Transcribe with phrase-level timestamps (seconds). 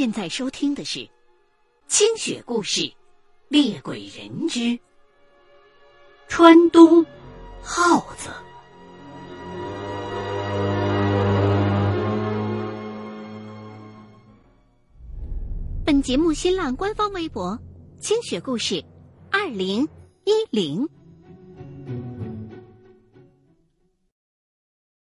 [0.00, 1.00] 现在收听的是
[1.86, 2.80] 《清雪故事·
[3.48, 4.78] 猎鬼人之
[6.26, 7.04] 川东
[7.62, 8.30] 耗子》。
[15.84, 17.60] 本节目新浪官方微博
[18.00, 18.82] “清雪故事
[19.30, 19.86] 二零
[20.24, 20.88] 一零”。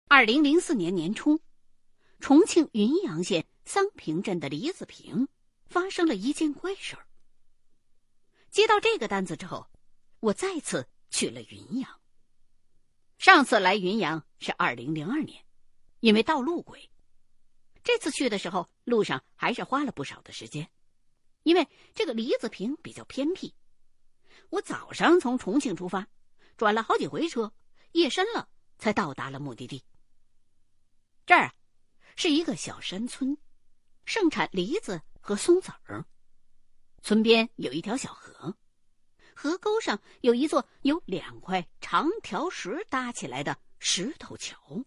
[0.09, 1.39] 二零零四年年初，
[2.19, 3.45] 重庆云阳县。
[3.73, 5.29] 桑平镇的李子平
[5.65, 7.07] 发生了一件怪事儿。
[8.49, 9.65] 接到这个单子之后，
[10.19, 12.01] 我再次去了云阳。
[13.17, 15.45] 上次来云阳是二零零二年，
[16.01, 16.91] 因为道路鬼。
[17.81, 20.69] 这次去的时候，路上还是花了不少的时间，
[21.43, 23.55] 因为这个李子坪比较偏僻。
[24.49, 26.05] 我早上从重庆出发，
[26.57, 27.53] 转了好几回车，
[27.93, 29.81] 夜深了才到达了目的地。
[31.25, 31.55] 这儿
[32.17, 33.37] 是一个小山村。
[34.13, 36.03] 盛产梨子和松子儿。
[37.01, 38.53] 村边有一条小河，
[39.33, 44.83] 河沟上有一座由两块长条石搭起来的石头桥。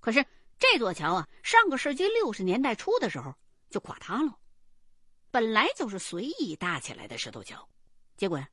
[0.00, 0.26] 可是
[0.58, 3.32] 这座桥啊，上个世纪六十年代初的时候
[3.70, 4.36] 就垮塌了。
[5.30, 7.68] 本来就是随意搭起来的石头桥，
[8.16, 8.50] 结果呀，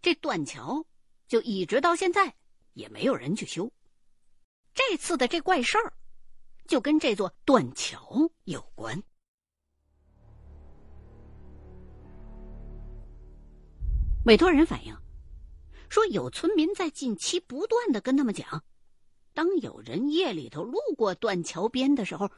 [0.00, 0.82] 这断桥
[1.28, 2.34] 就一直到现在
[2.72, 3.70] 也没有人去修。
[4.72, 5.92] 这次的这怪事儿。
[6.66, 9.02] 就跟这座断桥有关。
[14.24, 14.96] 委托人反映
[15.88, 18.64] 说，有村民在近期不断的跟他们讲，
[19.32, 22.28] 当有人夜里头路过断桥边的时候，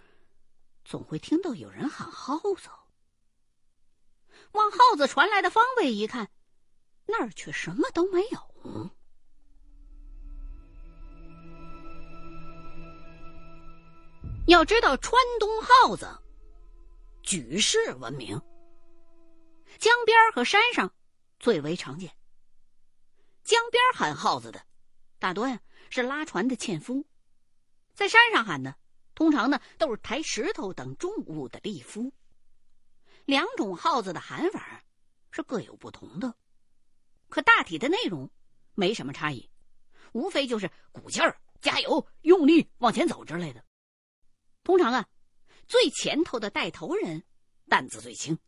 [0.84, 2.68] 总会听到有人喊耗子。
[4.52, 6.30] 往耗子传来的方位一看，
[7.06, 8.90] 那儿却什么都没有。
[14.48, 16.08] 要知道，川东耗子
[17.22, 18.40] 举世闻名，
[19.78, 20.90] 江边和山上
[21.38, 22.10] 最为常见。
[23.44, 24.64] 江边喊耗子的，
[25.18, 25.60] 大多呀
[25.90, 27.04] 是拉船的纤夫；
[27.92, 28.74] 在山上喊的，
[29.14, 32.10] 通常呢都是抬石头等重物的力夫。
[33.26, 34.82] 两种耗子的喊法
[35.30, 36.34] 是各有不同的，
[37.28, 38.30] 可大体的内容
[38.74, 39.50] 没什么差异，
[40.12, 43.62] 无非就是鼓劲儿、加油、用力往前走之类的。
[44.68, 45.08] 通常啊，
[45.66, 47.24] 最前头的带头人
[47.70, 48.38] 担子最轻，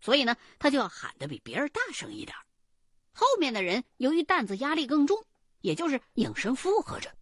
[0.00, 2.36] 所以呢，他就要喊得比别人大声一点。
[3.12, 5.20] 后面的人由于担子压力更重，
[5.62, 7.12] 也就是应声附和着。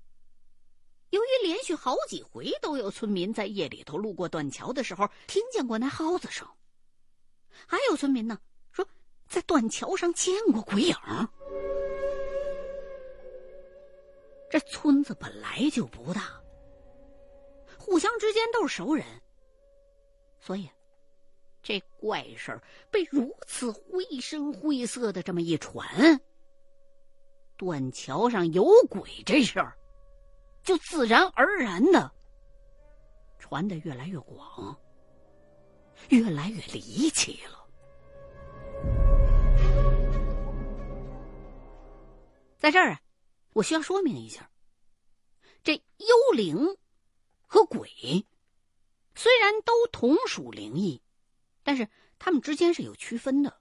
[1.08, 6.46] 由于连续好几回都有村民在夜里头路过断桥的时候听见过那耗子声，
[7.66, 8.38] 还有村民呢
[8.70, 8.86] 说
[9.30, 10.94] 在断桥上见过鬼影。
[14.50, 16.41] 这村子本来就不大。
[17.84, 19.04] 互相之间都是熟人，
[20.40, 20.70] 所以
[21.64, 22.62] 这怪事儿
[22.92, 26.20] 被如此绘声绘色的这么一传，
[27.56, 29.76] 断桥上有鬼这事儿
[30.62, 32.10] 就自然而然的
[33.40, 34.74] 传的越来越广，
[36.08, 37.66] 越来越离奇了。
[42.58, 43.00] 在这儿啊，
[43.54, 44.48] 我需要说明一下，
[45.64, 46.78] 这幽灵。
[47.52, 48.24] 和鬼
[49.14, 51.02] 虽然都同属灵异，
[51.62, 51.86] 但是
[52.18, 53.60] 他们之间是有区分的。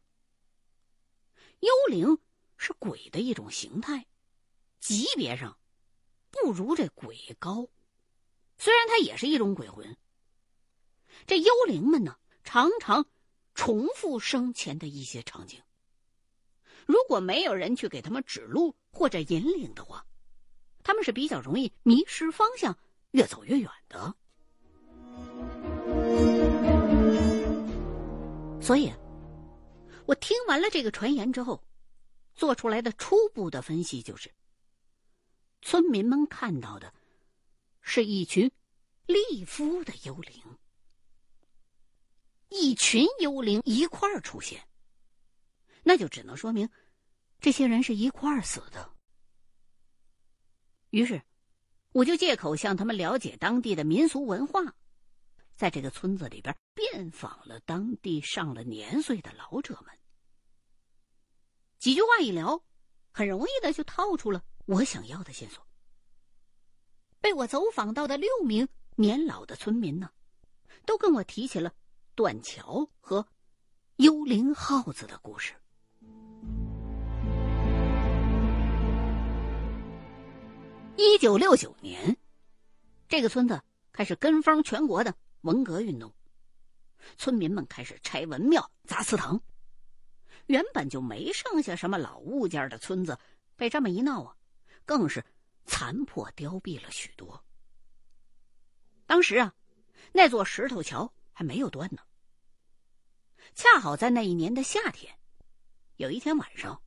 [1.60, 2.18] 幽灵
[2.56, 4.08] 是鬼的一种形态，
[4.80, 5.60] 级别上
[6.30, 7.68] 不如这鬼高。
[8.58, 9.98] 虽然它也是一种鬼魂，
[11.28, 13.06] 这幽灵们呢，常常
[13.56, 15.62] 重复生前的一些场景。
[16.86, 20.08] 如果没有人去给他们指路或者引领的话，
[20.82, 22.80] 他们是比较容易迷失方向。
[23.12, 24.16] 越走越远的，
[28.62, 28.90] 所以，
[30.06, 31.62] 我听完了这个传言之后，
[32.36, 34.34] 做出来的初步的分析就是：
[35.62, 36.94] 村民们看到的
[37.82, 38.50] 是一群
[39.08, 40.58] 利夫的幽灵，
[42.48, 44.66] 一群幽灵一块儿出现，
[45.84, 46.70] 那就只能说明
[47.42, 48.90] 这些人是一块儿死的。
[50.92, 51.22] 于是。
[51.94, 54.76] 我就借口向他们了解当地的民俗文化，
[55.56, 59.94] 在这个村子里边遍访了当地上了年岁的老者们。
[61.80, 62.64] 几句话一聊，
[63.12, 65.68] 很容易的就套出了我想要的线索。
[67.20, 70.10] 被我走访到的六名年老的村民呢，
[70.86, 71.74] 都跟我提起了
[72.16, 73.28] 断桥和
[73.98, 75.61] 幽灵耗子的故事。
[80.98, 82.16] 一九六九年，
[83.08, 83.62] 这个村子
[83.92, 86.14] 开始跟风全国的文革运动，
[87.18, 89.42] 村民们开始拆文庙、砸祠堂。
[90.48, 93.18] 原本就没剩下什么老物件的村子，
[93.56, 94.36] 被这么一闹啊，
[94.86, 95.24] 更是
[95.66, 97.42] 残破凋敝了许多。
[99.06, 99.54] 当时啊，
[100.12, 102.02] 那座石头桥还没有断呢。
[103.54, 105.18] 恰好在那一年的夏天，
[105.96, 106.82] 有一天晚上，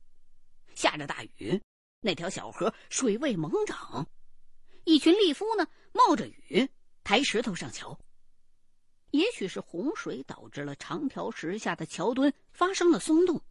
[0.73, 1.61] 下着大雨。
[2.05, 4.07] 那条小河水位猛涨，
[4.83, 6.69] 一群力夫呢冒着雨
[7.03, 7.99] 抬石头上桥。
[9.09, 13.41] 也许是洪水导致了长条石下的桥墩发生了松动。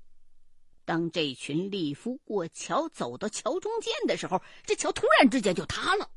[0.85, 6.09] 当这群力夫过桥走到桥中间的时候，这桥突然之间就塌了，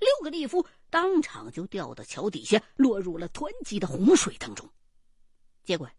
[0.00, 4.68] 六个力夫当场就掉到桥底下，落入了湍急的洪水当中。
[5.64, 5.90] 结果，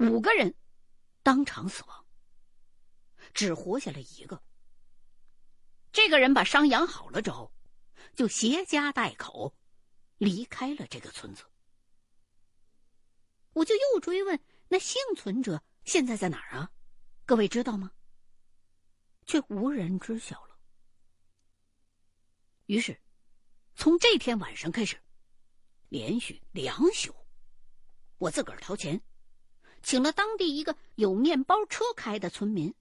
[0.00, 0.52] 五个人
[1.22, 2.04] 当场死亡，
[3.32, 4.42] 只活下来一个。
[5.96, 7.50] 这个人把伤养好了之后，
[8.14, 9.56] 就携家带口
[10.18, 11.42] 离开了这个村子。
[13.54, 14.38] 我就又追问
[14.68, 16.70] 那幸存者现在在哪儿啊？
[17.24, 17.90] 各位知道吗？
[19.24, 20.58] 却无人知晓了。
[22.66, 23.00] 于是，
[23.74, 25.00] 从这天晚上开始，
[25.88, 27.16] 连续两宿，
[28.18, 29.00] 我自个儿掏钱，
[29.82, 32.74] 请了当地一个有面包车开的村民，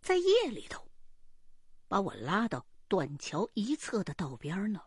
[0.00, 0.87] 在夜里头。
[1.88, 4.82] 把我拉到断桥一侧的道边呢，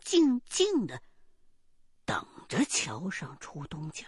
[0.00, 1.00] 静静的
[2.04, 4.04] 等着桥上出动静。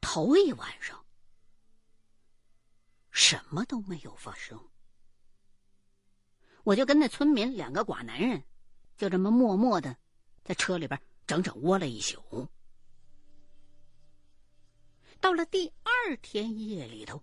[0.00, 1.04] 头一晚上，
[3.10, 4.68] 什么都没有发生，
[6.64, 8.44] 我就跟那村民两个寡男人，
[8.96, 9.96] 就这么默默的
[10.44, 11.00] 在车里边。
[11.32, 12.46] 整整窝了一宿，
[15.18, 17.22] 到了第二天夜里头，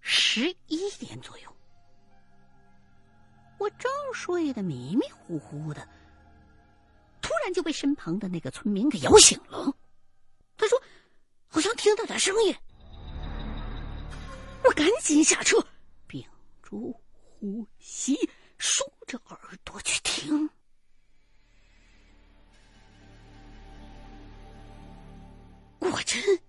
[0.00, 1.56] 十一点左右，
[3.58, 5.88] 我正睡得迷迷糊糊的，
[7.22, 9.74] 突然就被身旁的那个村民给摇醒了。
[10.58, 10.78] 他说
[11.48, 12.54] ：“好像听到点声音。”
[14.62, 15.56] 我赶紧下车，
[16.06, 16.22] 屏
[16.60, 18.14] 住呼吸，
[18.58, 20.50] 竖着耳朵去听。
[25.92, 26.40] 果真，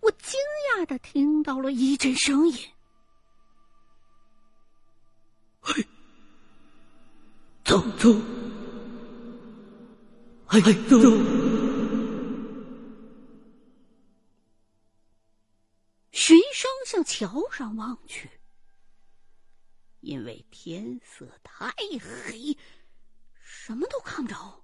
[0.00, 0.38] 我惊
[0.78, 2.56] 讶的听到了一阵声音。
[5.60, 5.84] 嘿，
[7.64, 8.12] 走走，
[10.46, 10.96] 嘿走。
[16.12, 18.30] 循声向桥上望去，
[19.98, 22.56] 因为天色太黑，
[23.42, 24.59] 什么都看不着。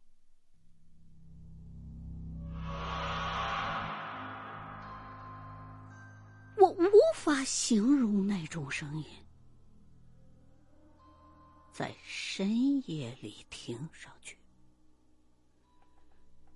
[7.27, 9.05] 法形容那种声音，
[11.73, 14.39] 在深夜里听上去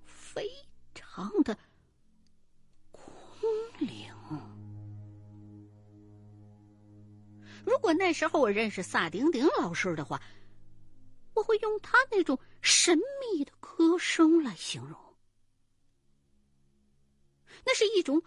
[0.05, 0.49] 非
[0.95, 1.59] 常的
[2.93, 3.03] 空
[3.81, 4.15] 灵。
[7.67, 10.23] 如果那时候我认识萨顶顶老师的话，
[11.35, 14.97] 我会用他那种神秘的歌声来形容，
[17.67, 18.23] 那是一种。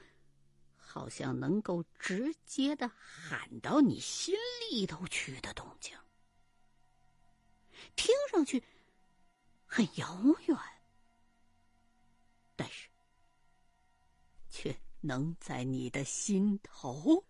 [0.94, 4.36] 好像能够直接的喊到你心
[4.70, 5.98] 里头去的动静，
[7.96, 8.64] 听上去
[9.66, 10.56] 很遥远，
[12.56, 12.88] 但是
[14.52, 17.26] 却能在你的心头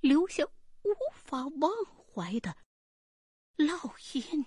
[0.00, 0.44] 留下
[0.82, 2.56] 无法忘怀的
[3.58, 4.44] 烙印。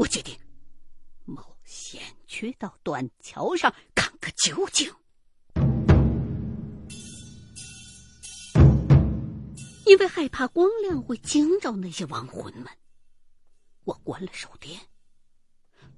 [0.00, 0.34] 我决定，
[1.26, 4.90] 冒险去到断桥上看个究竟。
[9.84, 12.66] 因为害怕光亮会惊着那些亡魂们，
[13.84, 14.80] 我关了手电，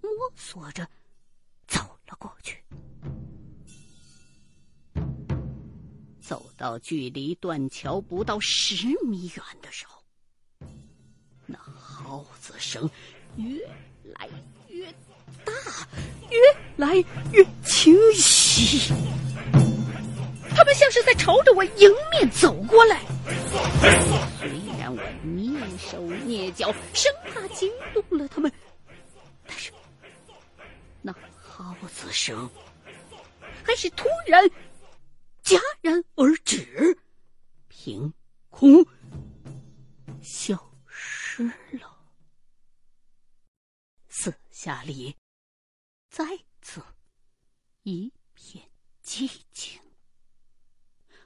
[0.00, 0.90] 摸索着
[1.68, 1.78] 走
[2.08, 2.60] 了过去。
[6.20, 10.02] 走到距离断桥不到十米远的时候，
[11.46, 12.90] 那耗子声
[13.36, 13.64] 越
[14.18, 14.28] 来
[14.68, 14.86] 越
[15.44, 15.52] 大，
[16.30, 16.38] 越
[16.76, 16.94] 来
[17.32, 18.92] 越清晰。
[20.54, 23.00] 他们像是在朝着我迎面走过来。
[24.38, 28.52] 虽然我蹑手蹑脚，生怕惊动了他们，
[29.46, 29.72] 但是
[31.00, 32.48] 那号子声
[33.64, 34.44] 还是突然
[35.42, 36.96] 戛然而止，
[37.68, 38.12] 凭
[38.50, 38.84] 空
[40.20, 41.91] 消失了。
[44.62, 45.16] 四下里
[46.08, 46.24] 再
[46.60, 46.80] 次
[47.82, 48.70] 一片
[49.02, 49.80] 寂静。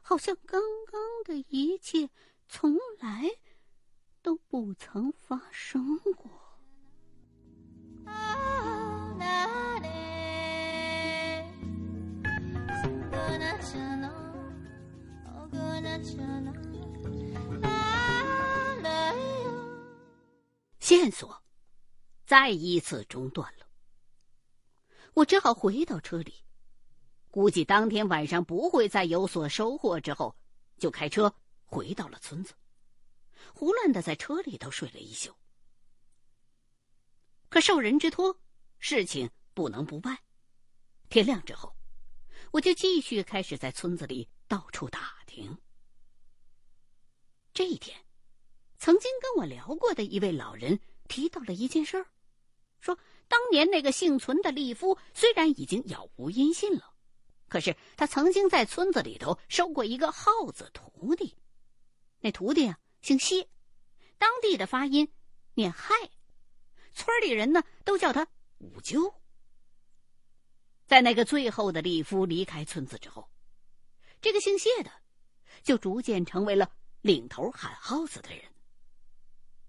[0.01, 2.09] 好像刚刚的一切
[2.49, 3.31] 从来
[4.23, 6.31] 都不曾发生过。
[20.81, 21.46] 线索
[22.27, 23.67] 再一次中断了，
[25.15, 26.35] 我只好回到车里。
[27.31, 30.35] 估计当天晚上不会再有所收获，之后
[30.77, 31.33] 就开车
[31.65, 32.53] 回到了村子，
[33.55, 35.33] 胡乱的在车里头睡了一宿。
[37.49, 38.37] 可受人之托，
[38.81, 40.19] 事情不能不办。
[41.09, 41.77] 天亮之后，
[42.51, 45.57] 我就继续开始在村子里到处打听。
[47.55, 47.97] 这一天，
[48.79, 52.07] 曾经跟我聊过的一位老人提到了一件事儿，
[52.87, 56.95] 说当年那个幸存的利夫虽然已经杳无音信了。
[57.49, 61.37] 可是他曾经在村子里头收过一个耗子徒弟，
[62.21, 63.49] 那徒弟啊姓谢，
[64.19, 65.09] 当地的发音
[65.55, 65.95] 念亥，
[66.93, 68.27] 村里人呢都叫他
[68.59, 69.15] 五舅。
[70.87, 73.29] 在那个最后的利夫离开村子之后，
[74.21, 74.91] 这个姓谢的
[75.63, 78.45] 就逐渐成为了领头喊耗子的人。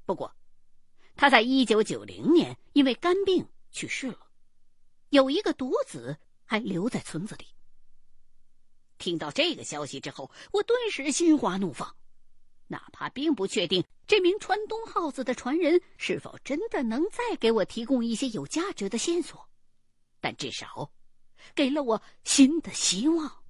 [0.05, 0.35] 不过，
[1.17, 4.19] 他在一九九零年因为肝病去世了，
[5.09, 7.45] 有一个独子还留在村子里。
[8.99, 11.95] 听到这个消息之后，我顿时心花怒放。
[12.67, 19.49] 哪怕并不确定这名川东耗子的传人是否真的能再给我提供一些有价值的线索，
[20.19, 20.91] 但至少
[21.55, 23.43] 给了我新的希望。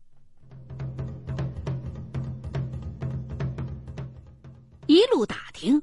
[4.86, 5.82] 一路打听，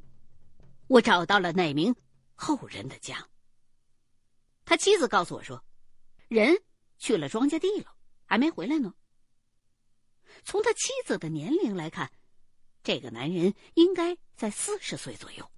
[0.87, 1.95] 我找到了那名
[2.35, 3.29] 后人的家。
[4.65, 5.63] 他妻子告诉我说，
[6.29, 6.57] 人
[6.99, 8.95] 去了庄稼地了，还没回来呢。
[10.43, 12.11] 从他妻子的年龄来看，
[12.83, 15.51] 这个男人应该在四十岁左右。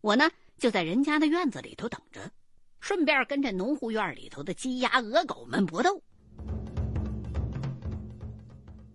[0.00, 2.32] 我呢就在人家的院子里头等着，
[2.80, 6.02] 顺便跟着农户院里头的鸡鸭鹅狗们搏斗。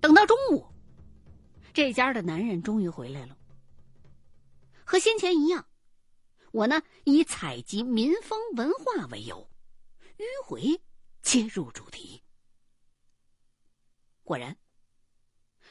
[0.02, 0.66] 等到中午，
[1.74, 3.37] 这家的男人终于回来了。
[4.90, 5.68] 和先前一样，
[6.54, 9.50] 我呢以采集民风文化为由，
[10.18, 10.80] 迂回
[11.22, 12.24] 切入主题。
[14.24, 14.58] 果然。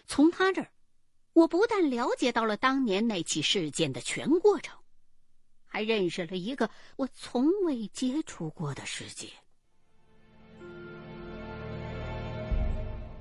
[0.06, 0.70] 从他这儿，
[1.32, 4.78] 我不但了解到了当年那起事件的全过程，
[5.64, 9.28] 还认识了一个我从未接触过的世界。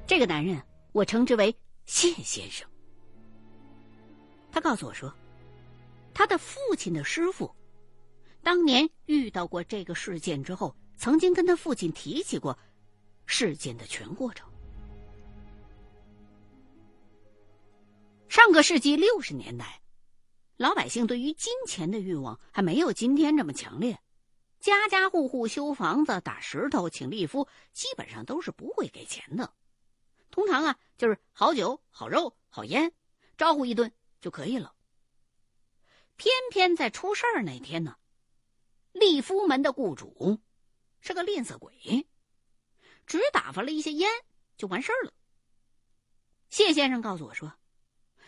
[0.06, 0.62] 这个男人，
[0.92, 2.70] 我称之为谢先生。
[4.52, 5.12] 他告诉我说，
[6.16, 7.54] 他的父亲的师傅，
[8.42, 12.58] 当年遇到过这个事件之后，曾经跟他父亲提起过
[13.26, 14.50] 事件的全过程。
[18.30, 19.82] 上个世纪六十年代，
[20.56, 24.00] 老百姓对于金钱的欲望还没有今天这么强烈，
[24.62, 29.54] 家家户户修房子、打石头、请利夫，基本上都是不会给钱的。
[30.32, 32.94] 通常啊，就是好酒、好肉、好烟，
[33.38, 33.92] 招呼一顿
[34.22, 34.75] 就可以了。
[36.18, 37.98] 偏偏在出事儿那天呢，
[38.92, 40.40] 利夫门的雇主
[41.02, 42.08] 是个吝啬鬼，
[43.06, 44.10] 只打发了一些烟
[44.58, 45.14] 就完事儿了。
[46.50, 47.54] 谢先生告诉我说。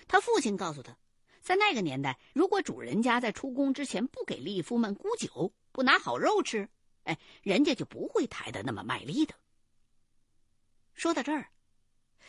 [0.10, 0.98] 他父亲告诉他，
[1.42, 6.70] 在那个年代，如果主人家在出宫之前不给利夫们沽酒，不拿好肉吃，
[7.04, 9.36] 哎，人家就不会抬得那么卖力的。
[10.94, 11.52] 说到这儿，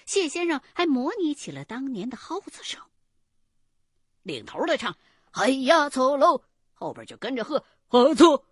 [0.06, 2.82] 谢先生还模拟起了当年的号子声。
[4.22, 4.98] 领头的唱
[5.38, 6.42] “哎呀走喽”，
[6.74, 8.44] 后边就跟着喝“喝错”。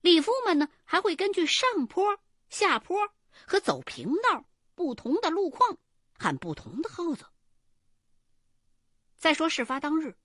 [0.00, 2.18] 利夫们呢，还会根据上坡、
[2.48, 2.96] 下坡
[3.46, 5.76] 和走平道不同的路况，
[6.18, 7.26] 喊不同的号子。
[9.18, 10.16] 再说事发当日，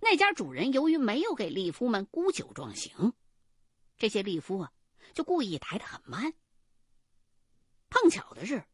[0.00, 3.12] 那家主人由于没有给利夫们沽酒壮行，
[3.98, 4.72] 这些利夫啊
[5.14, 6.32] 就故意抬得很慢。
[7.90, 8.64] 碰巧的是，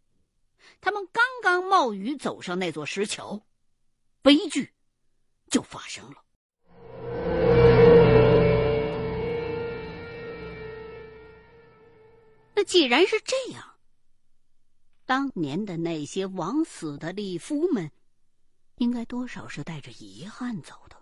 [0.80, 3.44] 他们刚刚冒雨走上那座石桥，
[4.20, 4.72] 悲剧
[5.52, 6.24] 就发生了。
[12.54, 13.78] 那既然是这样，
[15.04, 17.92] 当年的那些枉死的礼夫们，
[18.76, 20.96] 应该多少是带着遗憾走的，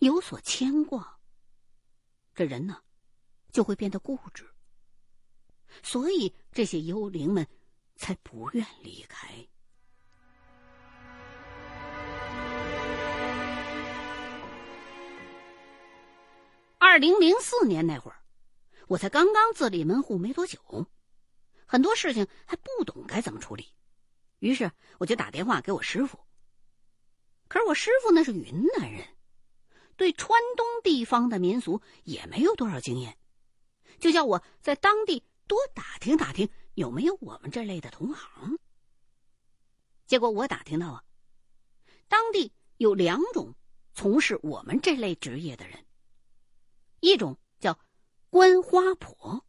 [0.00, 1.20] 有所牵挂。
[2.34, 2.82] 这人呢，
[3.52, 4.52] 就会变得固执，
[5.82, 7.46] 所以这些幽灵们
[7.94, 9.46] 才不愿离开。
[16.90, 18.16] 二零零四年那会儿。
[18.88, 20.88] 我才刚刚自立门户没多久，
[21.64, 23.72] 很多事情还不懂该怎么处理，
[24.40, 26.18] 于是我就打电话给我师傅。
[27.46, 29.06] 可是我师傅那是云南人，
[29.94, 33.16] 对川东地方的民俗也没有多少经验，
[34.00, 38.58] 就叫我在当地多打听打听有没有我们这类的同行。
[40.08, 41.04] 结果我打听到啊，
[42.08, 43.54] 当地有两种
[43.94, 45.86] 从事我们这类职业的人，
[47.00, 47.78] 一种叫。
[48.32, 49.44] 观花婆，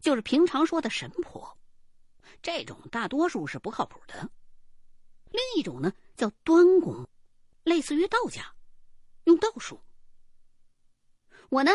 [0.00, 1.56] 就是平常说的神婆，
[2.42, 4.28] 这种大多数是不靠谱的。
[5.30, 7.08] 另一种呢叫端公，
[7.62, 8.52] 类似于道家，
[9.26, 9.80] 用道术。
[11.50, 11.70] 我呢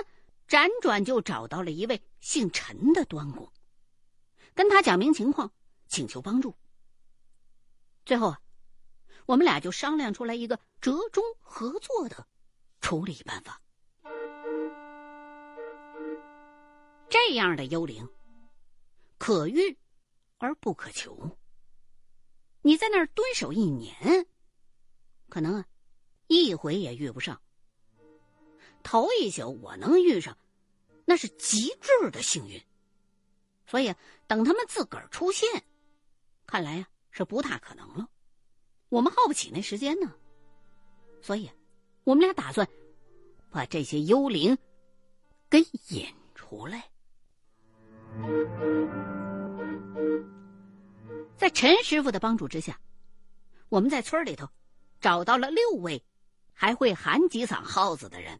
[0.45, 3.49] 辗转就找到了一位姓陈的端公，
[4.53, 5.53] 跟他讲明情况，
[5.87, 6.53] 请求帮助。
[8.05, 8.41] 最后啊，
[9.25, 12.27] 我们俩就商量出来一个折中合作的
[12.81, 13.61] 处理办法。
[17.09, 18.07] 这样的幽灵，
[19.17, 19.77] 可遇
[20.37, 21.37] 而不可求。
[22.61, 24.27] 你在那儿蹲守一年，
[25.27, 25.65] 可能啊，
[26.27, 27.41] 一回也遇不上。
[28.83, 30.37] 头一宿我能遇上，
[31.05, 32.61] 那是极致的幸运。
[33.65, 33.93] 所以
[34.27, 35.63] 等他们自个儿出现，
[36.45, 38.09] 看来呀是不大可能了。
[38.89, 40.13] 我们耗不起那时间呢，
[41.21, 41.49] 所以，
[42.03, 42.67] 我们俩打算
[43.49, 44.57] 把这些幽灵
[45.49, 46.89] 给引出来。
[51.37, 52.79] 在陈师傅的帮助之下，
[53.69, 54.47] 我们在村里头
[54.99, 56.03] 找到了六位
[56.53, 58.39] 还会喊几嗓号子的人，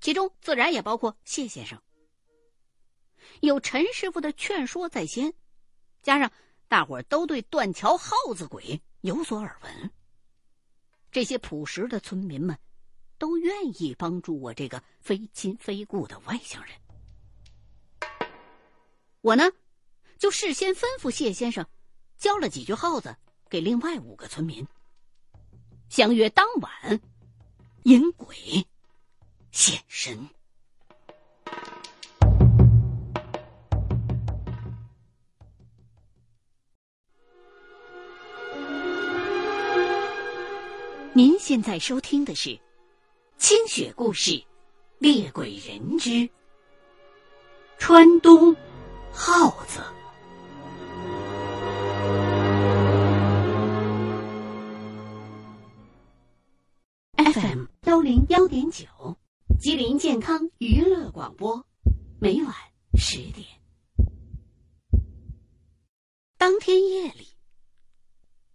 [0.00, 1.80] 其中自然也包括谢先生。
[3.40, 5.34] 有陈师傅的劝说在先，
[6.02, 6.30] 加上
[6.68, 9.90] 大伙儿都对断桥耗子鬼有所耳闻，
[11.10, 12.56] 这些朴实的村民们
[13.18, 16.74] 都愿意帮助我这个非亲非故的外乡人。
[19.22, 19.44] 我呢，
[20.18, 21.66] 就事先吩咐谢先生，
[22.16, 23.14] 教了几句号子
[23.50, 24.66] 给另外五个村民，
[25.90, 26.98] 相约当晚
[27.82, 28.66] 引鬼
[29.50, 30.26] 现身。
[41.12, 42.48] 您现在收听的是
[43.36, 44.42] 《清雪故事：
[44.98, 46.26] 猎鬼人之
[47.76, 48.54] 川东》。
[49.12, 49.80] 耗子。
[57.16, 58.86] FM 幺零幺点九，
[59.60, 61.64] 吉林健康娱乐广播，
[62.20, 62.54] 每晚
[62.94, 63.46] 十点。
[66.36, 67.28] 当天夜里，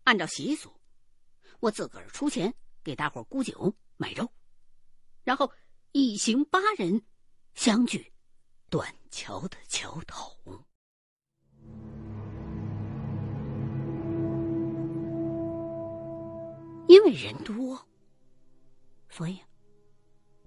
[0.03, 0.73] 按照习俗，
[1.59, 4.29] 我自个儿出钱给大伙儿沽酒买肉，
[5.23, 5.51] 然后
[5.91, 7.03] 一行八人
[7.53, 8.14] 相聚。
[8.69, 10.65] 断桥的桥头，
[16.87, 17.87] 因为人多，
[19.09, 19.39] 所以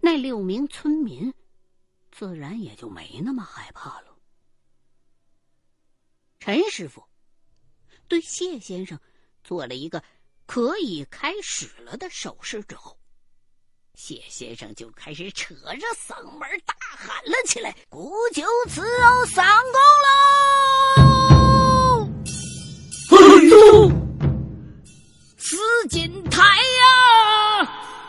[0.00, 1.32] 那六名村民
[2.10, 4.18] 自然也就没那么害怕了。
[6.40, 7.04] 陈师傅
[8.08, 8.98] 对谢先生
[9.42, 10.02] 做了一个
[10.46, 12.97] 可以开始了的手势之后。
[14.00, 19.80] 谢先生就开始扯着嗓门大喊了起来：“古酒此后三公
[21.02, 22.08] 喽！
[23.10, 23.90] 哎呦，
[25.36, 25.56] 死
[25.90, 27.66] 金台呀！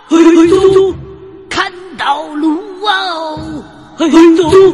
[0.09, 0.95] 哎呦，
[1.49, 3.65] 看到路哦！
[3.97, 4.71] 哎呦，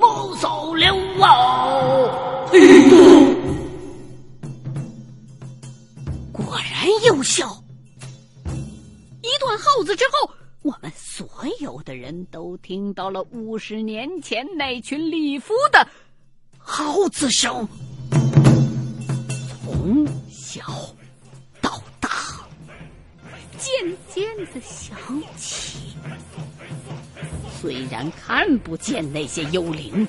[0.00, 0.86] 莫走了
[1.20, 2.48] 哦！
[2.54, 2.96] 哎呦，
[6.32, 7.62] 果然有效。
[9.20, 10.30] 一段耗子之后。”
[10.64, 11.28] 我们所
[11.60, 15.86] 有的人都听到了五十年前那群礼服的
[16.56, 17.68] 号子声，
[19.46, 20.62] 从小
[21.60, 22.08] 到大，
[23.58, 24.24] 渐渐
[24.54, 24.96] 的响
[25.36, 25.80] 起。
[27.60, 30.08] 虽然看不见那些幽灵，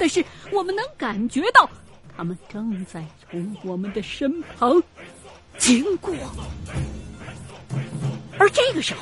[0.00, 1.64] 但是我们能感觉到，
[2.16, 4.80] 他他们正在从我们的身旁
[5.58, 6.14] 经过。
[8.38, 9.00] 而这个时候，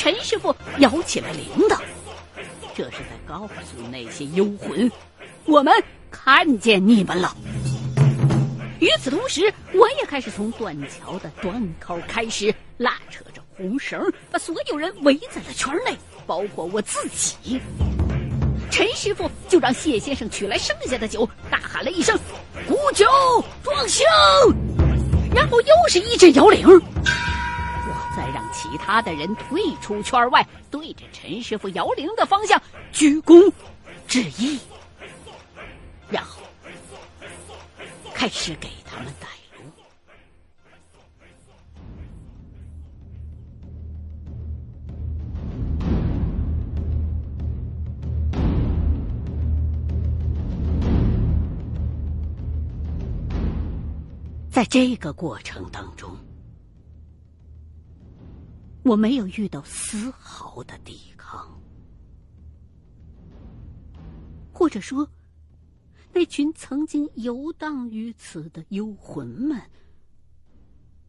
[0.00, 1.78] 陈师傅摇起了铃铛，
[2.74, 4.90] 这是在告诉那些幽魂：
[5.44, 5.70] 我们
[6.10, 7.36] 看见你们了。
[8.78, 15.94] 与此同时，我也开始从断桥的断口开始拉扯着红绳，把所有人围在了圈内，
[16.26, 17.60] 包括我自己。
[18.70, 22.18] 陈师傅就让谢先生取来剩下的酒，大喊了一声
[22.66, 23.04] ：“鼓酒
[23.62, 24.06] 壮兴！”
[25.36, 26.66] 然后又是一阵摇铃。
[28.30, 32.60] 让其他的人退出圈外，对着陈师傅摇铃的方向
[32.92, 33.52] 鞠躬
[34.06, 34.58] 致意，
[36.08, 36.40] 然后
[38.14, 39.64] 开始给他们带路。
[54.50, 56.14] 在这个过程当中，
[58.82, 61.60] 我没有遇到丝毫的抵抗，
[64.52, 65.06] 或者说，
[66.12, 69.60] 那群曾经游荡于此的幽魂们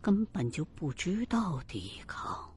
[0.01, 2.50] 根本就不知道抵抗。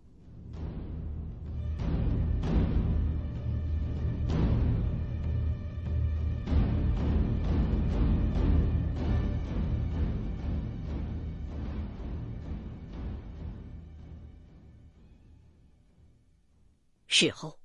[17.16, 17.60] 事后，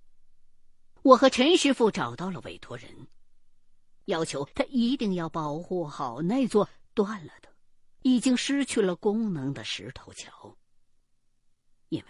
[1.02, 3.08] 我和陈师傅找到了委托人，
[4.06, 7.50] 要求他一定要保护好那座断了的、
[8.04, 10.56] 已经失去了功能的石头桥，
[11.88, 12.06] 因为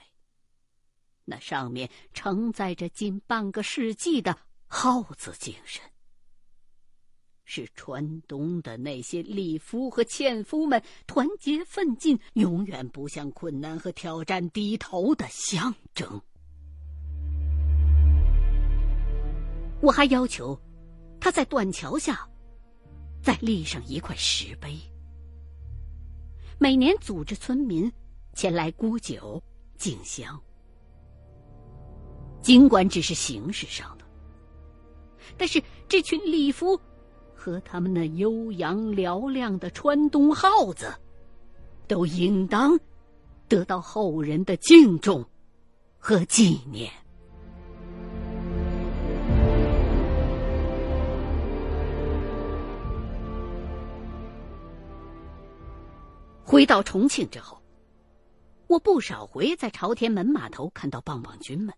[1.23, 5.82] 那上面承载着近半个世纪的耗子精神，
[7.45, 16.21] 是川东的那些力夫和纤夫们团结奋进、永远不向困难和挑战低头的象征。
[19.82, 20.60] 我还要求
[21.20, 22.28] 他在断桥下
[23.22, 24.78] 再立上一块石碑，
[26.58, 27.92] 每年组织村民
[28.34, 29.42] 前来沽酒
[29.78, 30.39] 敬香。
[32.42, 34.06] 尽管只是形式上的，
[35.38, 36.80] 但是这群礼夫
[37.36, 40.94] 和他们那悠扬嘹亮的川东号子，
[41.88, 42.80] 都应当
[43.50, 45.26] 得到后人的敬重
[45.98, 46.89] 和纪念。
[56.51, 57.62] 回到重庆之后，
[58.65, 61.71] 我不少回在朝天门码头看到棒棒军们。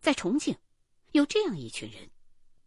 [0.00, 0.56] 在重庆，
[1.10, 2.08] 有这样一群人，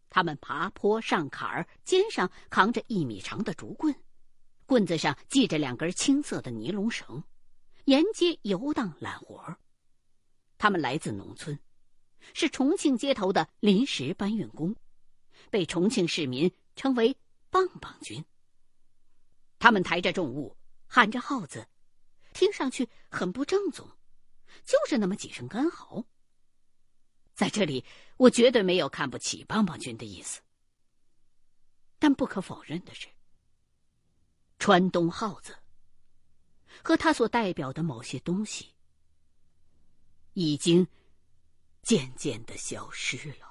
[0.09, 3.95] 他们爬坡上坎儿，肩上扛着一米长的竹棍，
[4.65, 7.23] 棍子上系着两根青色的尼龙绳，
[7.85, 9.55] 沿街游荡揽活
[10.57, 11.57] 他们来自农村，
[12.33, 14.75] 是重庆街头的临时搬运工，
[15.49, 17.15] 被重庆市民称为
[17.49, 18.21] “棒棒军”。
[19.57, 20.53] 他们抬着重物。
[20.93, 21.69] 喊着号子，
[22.33, 23.87] 听上去很不正宗，
[24.65, 26.03] 就是那么几声干嚎。
[27.33, 27.85] 在这里，
[28.17, 30.41] 我绝对没有看不起棒棒军的意思。
[31.97, 33.07] 但不可否认的是，
[34.59, 35.57] 川东号子
[36.83, 38.73] 和他所代表的某些东西，
[40.33, 40.85] 已经
[41.83, 43.50] 渐渐的消失了。